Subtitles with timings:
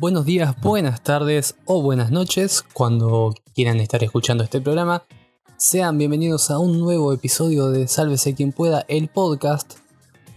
[0.00, 5.02] buenos días, buenas tardes o buenas noches cuando quieran estar escuchando este programa.
[5.58, 9.74] Sean bienvenidos a un nuevo episodio de Sálvese quien pueda, el podcast,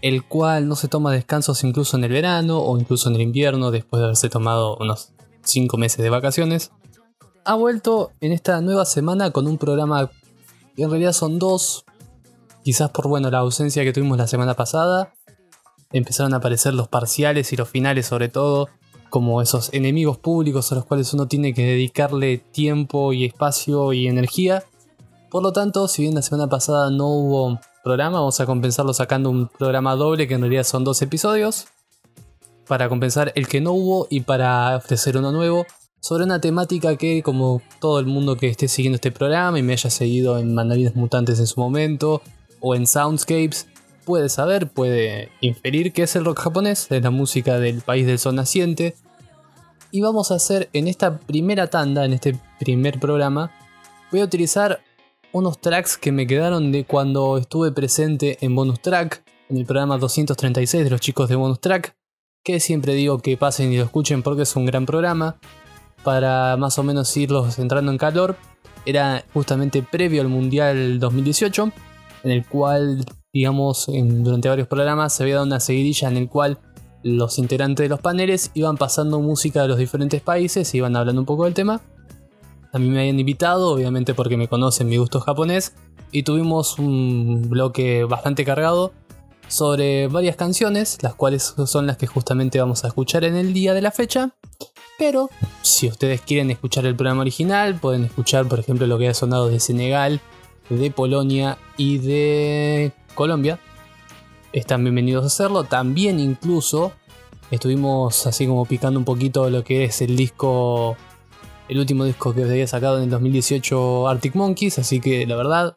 [0.01, 3.71] el cual no se toma descansos incluso en el verano o incluso en el invierno
[3.71, 5.13] después de haberse tomado unos
[5.43, 6.71] 5 meses de vacaciones.
[7.45, 10.11] Ha vuelto en esta nueva semana con un programa
[10.75, 11.85] que en realidad son dos,
[12.65, 15.13] quizás por bueno la ausencia que tuvimos la semana pasada.
[15.93, 18.67] Empezaron a aparecer los parciales y los finales sobre todo
[19.13, 24.07] como esos enemigos públicos a los cuales uno tiene que dedicarle tiempo y espacio y
[24.07, 24.63] energía.
[25.29, 29.29] Por lo tanto, si bien la semana pasada no hubo programa, vamos a compensarlo sacando
[29.29, 31.67] un programa doble que en realidad son dos episodios.
[32.67, 35.67] Para compensar el que no hubo y para ofrecer uno nuevo
[35.99, 39.73] sobre una temática que como todo el mundo que esté siguiendo este programa y me
[39.73, 42.23] haya seguido en Mandarinas Mutantes en su momento
[42.61, 43.67] o en Soundscapes
[44.05, 48.19] puede saber, puede inferir que es el rock japonés, es la música del país del
[48.19, 48.95] sol naciente.
[49.95, 53.51] Y vamos a hacer en esta primera tanda, en este primer programa,
[54.11, 54.81] voy a utilizar
[55.31, 59.99] unos tracks que me quedaron de cuando estuve presente en Bonus Track, en el programa
[59.99, 61.95] 236 de los chicos de Bonus Track,
[62.43, 65.35] que siempre digo que pasen y lo escuchen porque es un gran programa,
[66.03, 68.35] para más o menos irlos entrando en calor.
[68.87, 71.71] Era justamente previo al Mundial 2018,
[72.23, 76.59] en el cual digamos, durante varios programas se había dado una seguidilla en el cual
[77.03, 81.25] los integrantes de los paneles iban pasando música de los diferentes países, iban hablando un
[81.25, 81.81] poco del tema.
[82.71, 85.73] A mí me habían invitado, obviamente porque me conocen mi gusto japonés,
[86.11, 88.93] y tuvimos un bloque bastante cargado
[89.47, 93.73] sobre varias canciones, las cuales son las que justamente vamos a escuchar en el día
[93.73, 94.31] de la fecha.
[94.97, 95.29] Pero
[95.61, 99.49] si ustedes quieren escuchar el programa original, pueden escuchar, por ejemplo, lo que ha sonado
[99.49, 100.21] de Senegal,
[100.69, 103.59] de Polonia y de Colombia,
[104.53, 105.63] están bienvenidos a hacerlo.
[105.63, 106.93] También incluso
[107.51, 110.95] estuvimos así como picando un poquito lo que es el disco,
[111.67, 115.73] el último disco que había sacado en el 2018 Arctic Monkeys, así que la verdad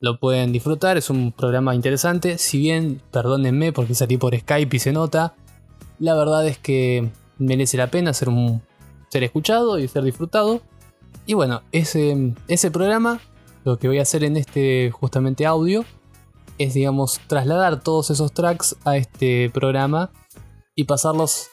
[0.00, 4.80] lo pueden disfrutar, es un programa interesante, si bien, perdónenme porque salí por Skype y
[4.80, 5.34] se nota,
[5.98, 8.62] la verdad es que merece la pena ser, un,
[9.08, 10.60] ser escuchado y ser disfrutado.
[11.26, 13.20] Y bueno, ese, ese programa,
[13.64, 15.84] lo que voy a hacer en este justamente audio,
[16.58, 20.10] es, digamos, trasladar todos esos tracks a este programa
[20.74, 21.48] y pasarlos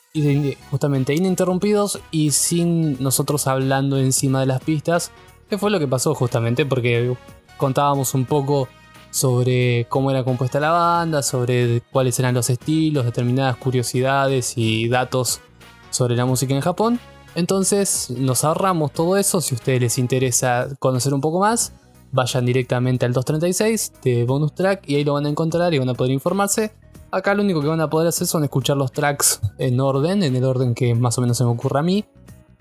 [0.69, 5.11] justamente ininterrumpidos y sin nosotros hablando encima de las pistas,
[5.49, 7.15] que fue lo que pasó justamente porque
[7.57, 8.67] contábamos un poco
[9.11, 15.41] sobre cómo era compuesta la banda, sobre cuáles eran los estilos, determinadas curiosidades y datos
[15.89, 16.99] sobre la música en Japón.
[17.35, 21.73] Entonces nos ahorramos todo eso, si a ustedes les interesa conocer un poco más,
[22.11, 25.89] vayan directamente al 236 de bonus track y ahí lo van a encontrar y van
[25.89, 26.73] a poder informarse.
[27.11, 30.35] Acá lo único que van a poder hacer son escuchar los tracks en orden, en
[30.35, 32.05] el orden que más o menos se me ocurra a mí,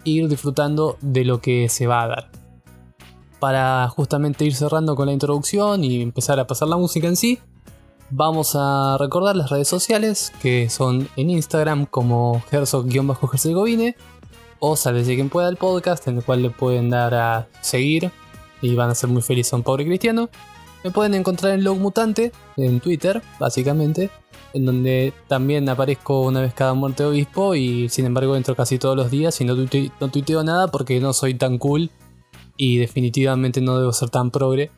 [0.04, 2.30] e ir disfrutando de lo que se va a dar.
[3.38, 7.38] Para justamente ir cerrando con la introducción y empezar a pasar la música en sí,
[8.10, 13.94] vamos a recordar las redes sociales que son en Instagram como Herzog-Herzegovine
[14.58, 18.10] o Salve quien pueda el podcast en el cual le pueden dar a seguir
[18.62, 20.28] y van a ser muy felices a un pobre cristiano.
[20.82, 24.10] Me pueden encontrar en Log Mutante, en Twitter, básicamente,
[24.54, 28.78] en donde también aparezco una vez cada muerte de obispo y sin embargo entro casi
[28.78, 31.90] todos los días y no, tuiteo, nada porque no soy tan cool
[32.56, 34.70] y definitivamente no debo ser tan progre.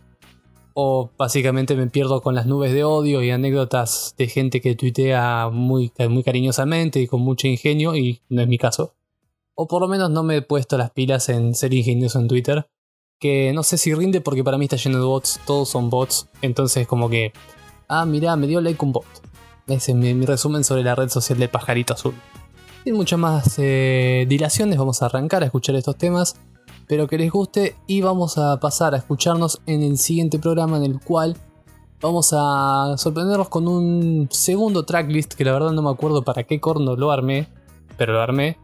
[0.75, 5.50] O básicamente me pierdo con las nubes de odio y anécdotas de gente que tuitea
[5.53, 8.94] muy, muy cariñosamente y con mucho ingenio y no es mi caso.
[9.54, 12.72] O por lo menos no me he puesto las pilas en ser ingenioso en Twitter
[13.22, 16.28] que no sé si rinde porque para mí está lleno de bots, todos son bots,
[16.43, 17.33] entonces como que,
[17.87, 19.06] ah, mira, me dio like un bot.
[19.69, 22.15] Ese es mi, resumen sobre la red social de Pajarito Azul.
[22.82, 26.34] Sin muchas más eh, dilaciones, vamos a arrancar a escuchar estos temas.
[26.81, 30.82] Espero que les guste y vamos a pasar a escucharnos en el siguiente programa en
[30.82, 31.37] el cual
[32.00, 36.58] vamos a sorprenderlos con un segundo tracklist que la verdad no me acuerdo para qué
[36.58, 37.46] corno lo armé,
[37.96, 38.58] pero lo armé.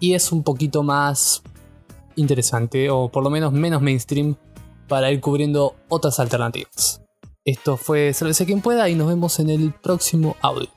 [0.00, 1.44] Y es un poquito más
[2.20, 4.36] interesante, o por lo menos menos mainstream,
[4.88, 7.02] para ir cubriendo otras alternativas.
[7.44, 10.68] Esto fue Sálvese quien pueda y nos vemos en el próximo audio.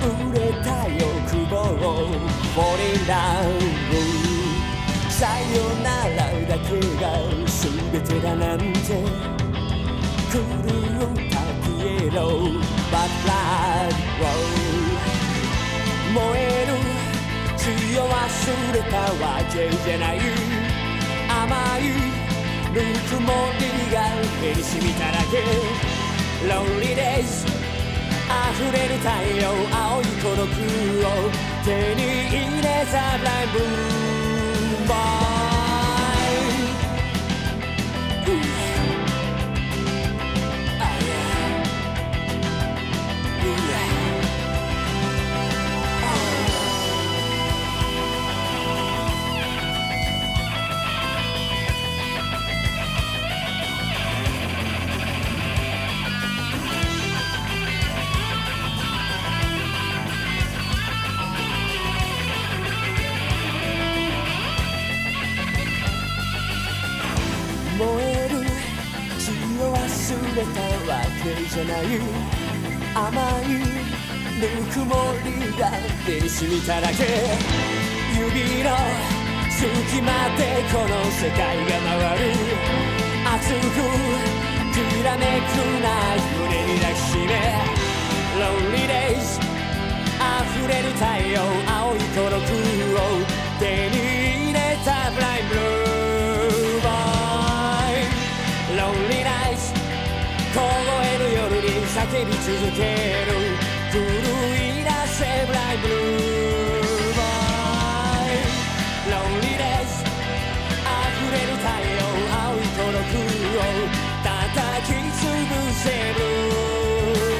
[0.00, 3.54] 売れた欲望をフォリンダウン
[5.10, 6.16] さよなら
[6.48, 7.04] だけが
[7.44, 8.64] 全てだなんて
[10.32, 11.36] 狂った
[11.66, 11.70] ピ
[12.06, 12.16] エロ
[12.90, 13.30] バッラ
[13.88, 14.24] ッド
[16.14, 16.72] 燃える
[17.58, 17.62] 血
[17.98, 18.14] を忘
[18.72, 20.16] れたわけじゃない
[21.28, 21.80] 甘い
[22.72, 23.62] ぬくもり
[23.92, 23.96] が
[24.40, 25.44] 目に染みただけ
[26.48, 27.59] Lonely days
[28.52, 29.08] 溢れる太
[29.40, 30.46] 陽青い孤独を
[31.64, 33.58] 手に入れたライブ
[34.86, 35.39] ボー
[71.82, 71.86] い。
[72.94, 73.08] 甘
[73.42, 73.48] い
[74.40, 75.28] ぬくもり
[75.58, 75.70] が
[76.06, 77.04] 手に染みただけ。
[78.18, 78.68] 指の
[79.50, 79.60] 隙
[80.02, 80.40] 間で
[80.72, 82.20] この世界が回る。
[83.32, 83.56] 熱く
[84.72, 85.86] きらめくな
[86.38, 87.30] 胸に抱きしめ。
[88.40, 89.38] Lonely days
[90.20, 91.36] 溢れる太陽
[91.66, 92.40] 青い孤独を
[93.58, 93.96] 手に
[94.50, 98.76] 入れたブラインブルーボーイ。
[98.76, 99.72] Lonely nights
[101.90, 102.46] 叫び続
[102.76, 102.82] け
[103.26, 103.34] る
[103.92, 106.78] 狂い出せブライブルー
[107.14, 108.38] ボーイ。
[109.10, 110.06] Lonely days
[110.70, 110.86] 溢
[111.32, 111.98] れる太陽
[112.30, 113.66] 青い孤独を
[114.22, 114.30] 叩
[114.86, 115.26] き潰
[115.74, 116.22] せる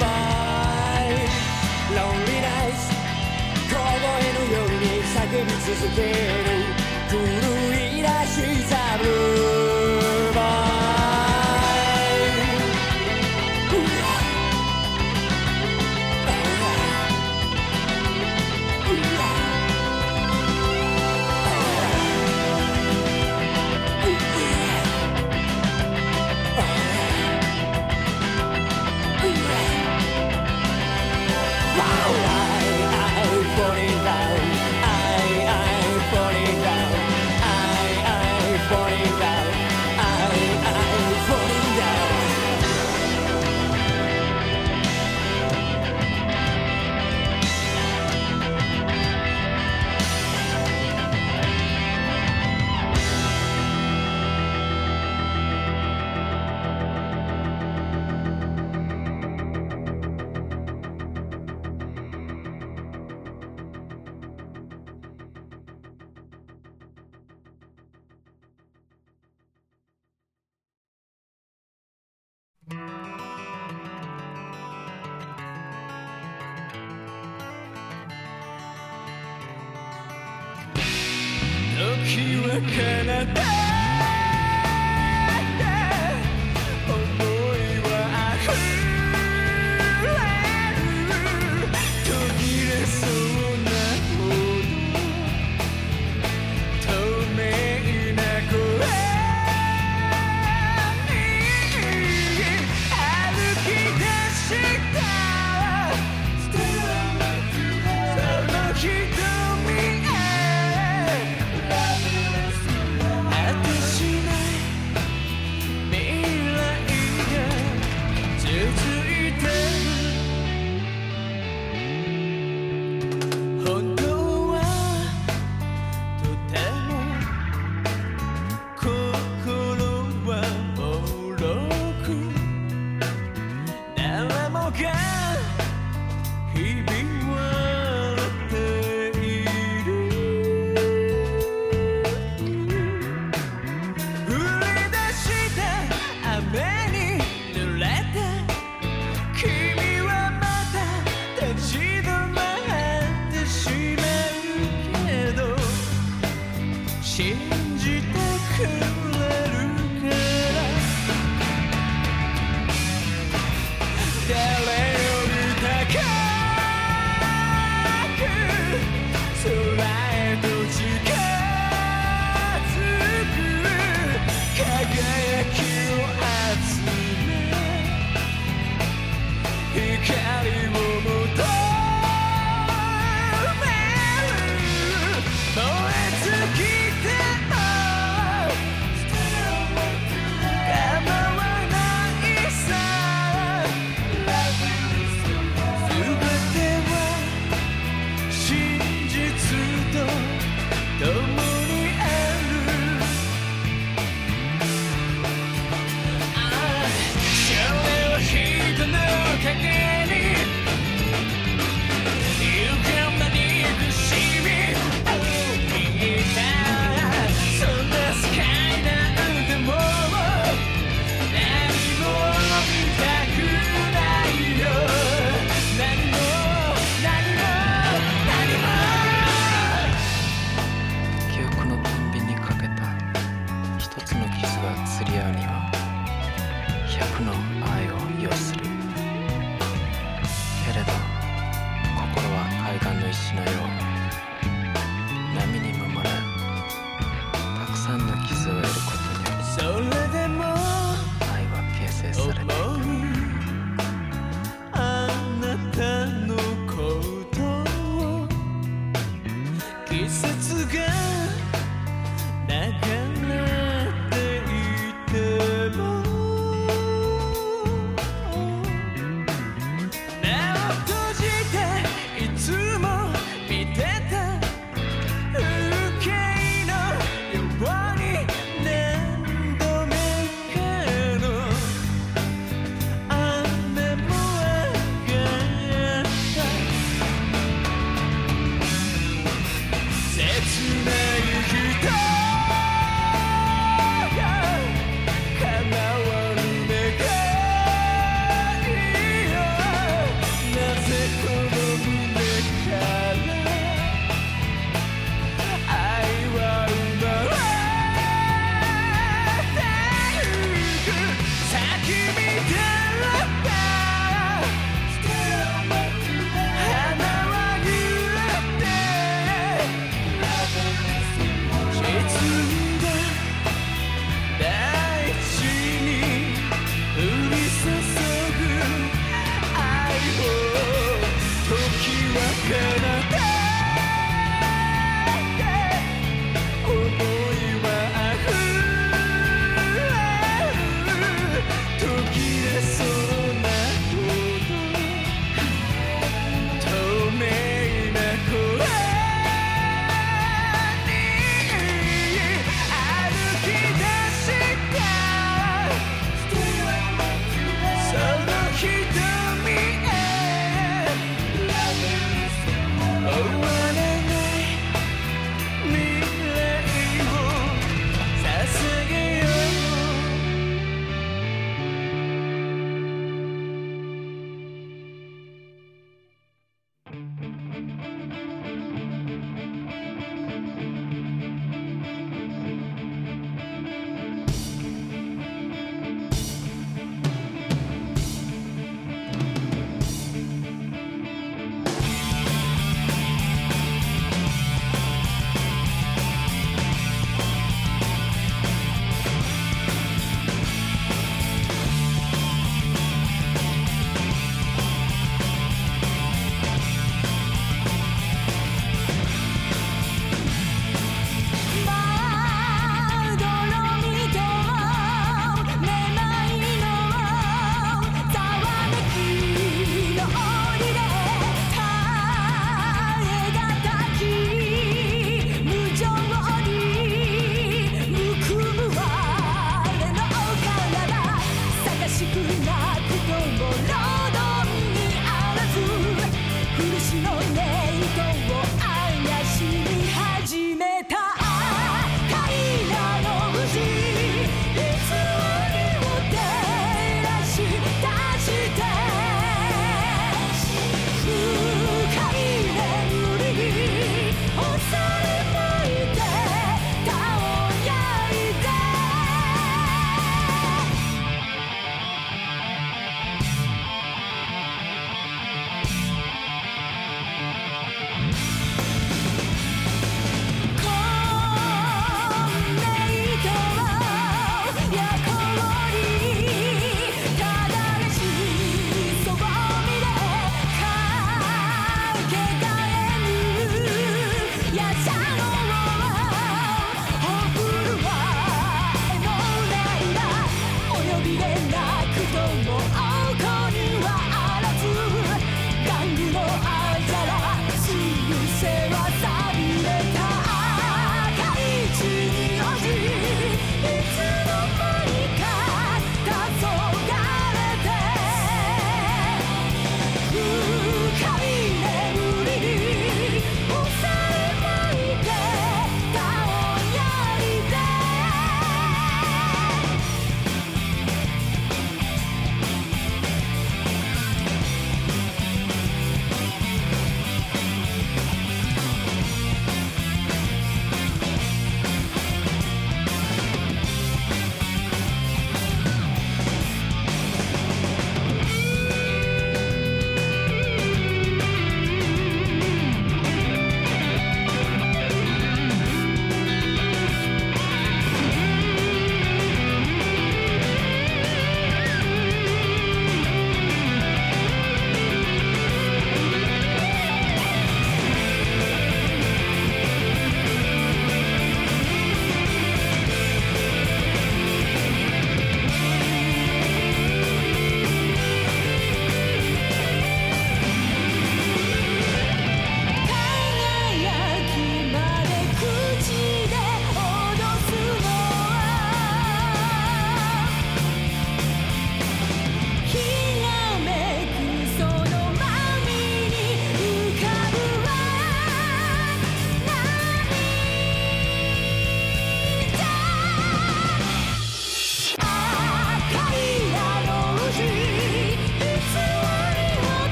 [0.00, 0.10] ボー
[1.06, 1.30] イ。
[1.94, 2.82] Lonely days
[3.70, 3.72] 凍
[4.18, 6.21] える夜に叫び続ける。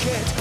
[0.00, 0.39] jacket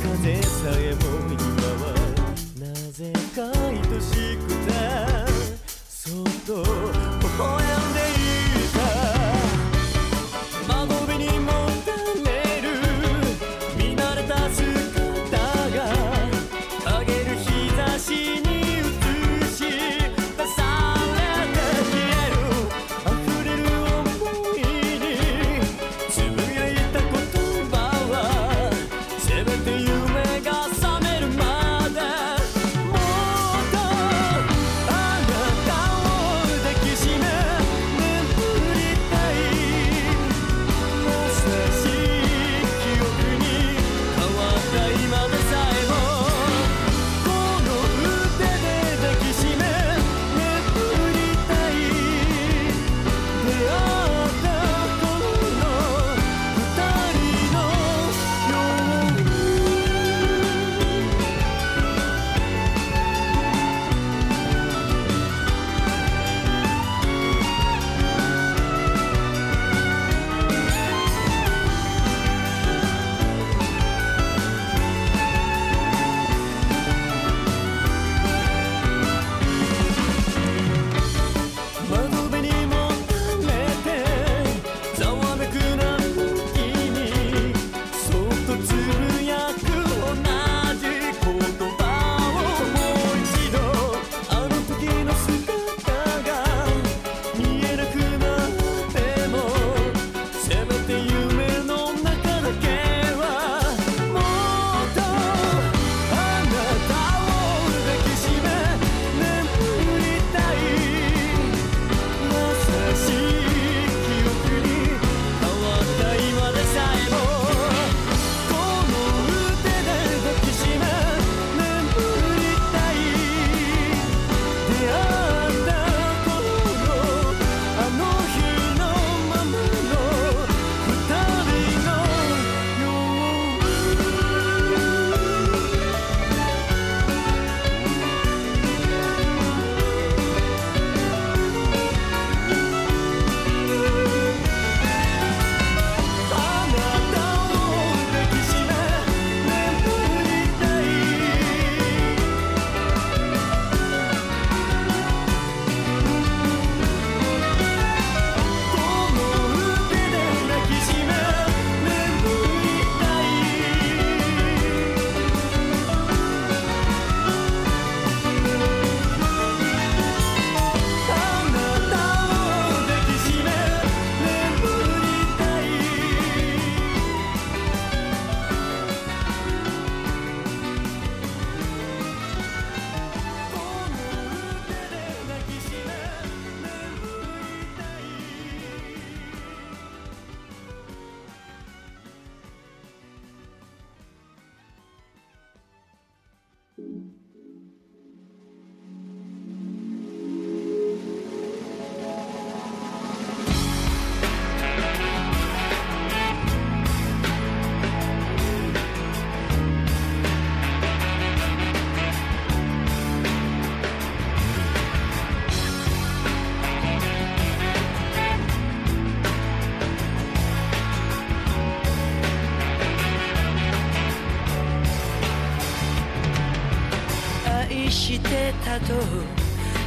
[0.00, 1.40] 風さえも今
[1.82, 1.84] は
[2.60, 3.38] なぜか
[3.68, 4.40] 愛しく
[4.70, 4.72] た
[5.88, 7.01] そっと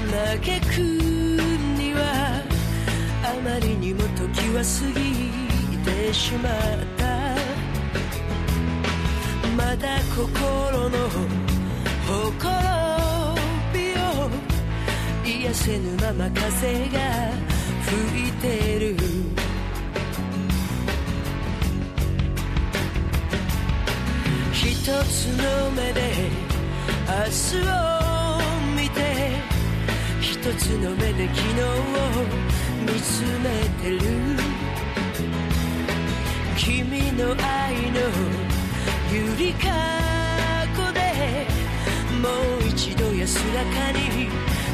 [0.05, 2.43] 負けくには
[3.23, 5.03] あまりにも時は過ぎ
[5.79, 6.51] てしまっ
[6.97, 7.05] た。
[9.57, 10.97] まだ心の
[12.07, 12.31] ほ
[13.73, 14.29] りを
[15.25, 16.99] 癒せぬまま風が
[17.83, 18.95] 吹いてる。
[24.53, 26.29] 一つの目で
[27.07, 27.67] 明日
[28.01, 28.04] を
[30.53, 31.65] つの目で昨日を
[32.81, 33.45] 見つめ
[33.81, 33.99] てる
[36.55, 37.99] 君の愛の
[39.11, 39.67] ゆりか
[40.77, 41.47] ごで
[42.21, 42.29] も
[42.63, 43.97] う一度安らかに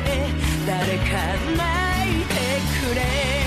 [0.67, 1.11] 誰か
[1.57, 1.63] 泣
[2.23, 2.35] いて
[2.89, 3.40] くれ。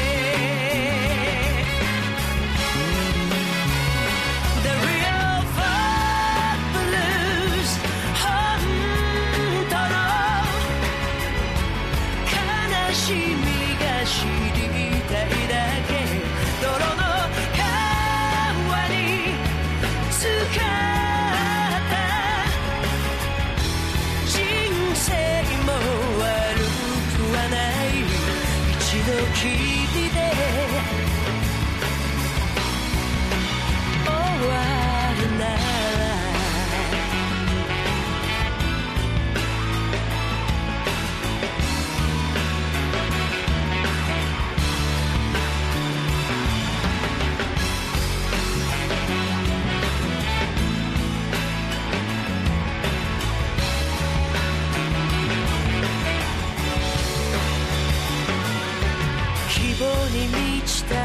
[59.80, 60.96] 望に満ちた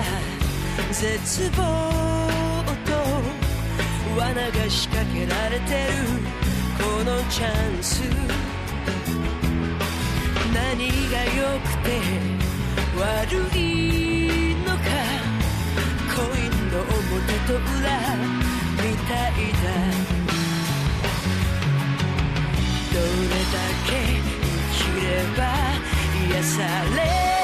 [0.93, 1.63] 絶望
[2.85, 2.93] と
[4.19, 5.89] 罠が仕掛けられてる
[6.79, 8.03] このチャンス。
[10.53, 11.87] 何が良くて
[12.97, 14.81] 悪いのか
[16.15, 16.93] コインの表
[17.47, 17.65] と裏
[18.77, 19.67] みたいだ。
[22.93, 23.57] どれだ
[23.87, 25.41] け生きれば
[26.29, 26.57] 癒さ
[26.97, 27.38] れる